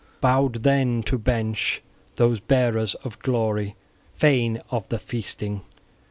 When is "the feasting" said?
4.89-5.61